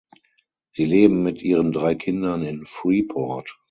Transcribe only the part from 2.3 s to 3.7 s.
in Freeport.